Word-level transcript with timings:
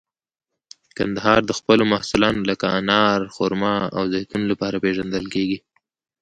کندهار 0.97 1.41
د 1.45 1.51
خپلو 1.59 1.83
محصولاتو 1.93 2.47
لکه 2.49 2.65
انار، 2.79 3.19
خرما 3.35 3.75
او 3.97 4.03
زیتون 4.13 4.41
لپاره 4.51 4.81
پیژندل 4.85 5.25
کیږي. 5.33 5.57